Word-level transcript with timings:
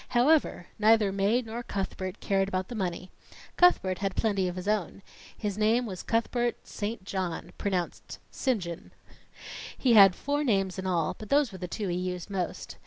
However, 0.17 0.65
neither 0.79 1.11
Mae 1.11 1.43
nor 1.43 1.61
Cuthbert 1.61 2.19
cared 2.19 2.47
about 2.47 2.69
the 2.69 2.73
money. 2.73 3.11
Cuthbert 3.55 3.99
had 3.99 4.15
plenty 4.15 4.47
of 4.47 4.55
his 4.55 4.67
own. 4.67 5.03
His 5.37 5.59
name 5.59 5.85
was 5.85 6.01
Cuthbert 6.01 6.55
St. 6.63 7.03
John. 7.03 7.51
(Pronounced 7.59 8.17
Sinjun.) 8.31 8.89
He 9.77 9.93
had 9.93 10.15
four 10.15 10.43
names 10.43 10.79
in 10.79 10.87
all, 10.87 11.13
but 11.19 11.29
those 11.29 11.51
were 11.51 11.59
the 11.59 11.67
two 11.67 11.87
he 11.87 11.97
used 11.97 12.29
the 12.29 12.33
most. 12.33 12.77